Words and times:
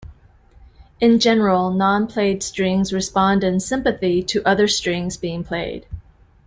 In 0.99 1.19
general, 1.19 1.69
non-played 1.69 2.41
strings 2.41 2.91
respond 2.91 3.43
in 3.43 3.59
sympathy 3.59 4.23
to 4.23 4.41
other 4.47 4.67
strings 4.67 5.15
being 5.15 5.43
played. 5.43 5.85